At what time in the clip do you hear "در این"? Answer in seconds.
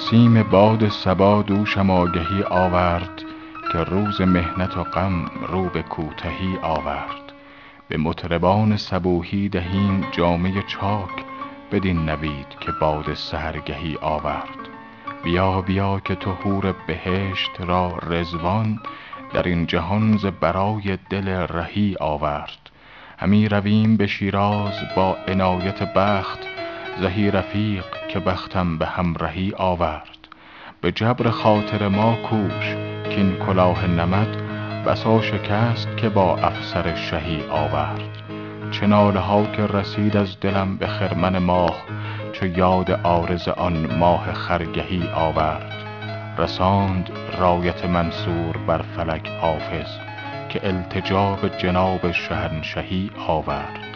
19.32-19.66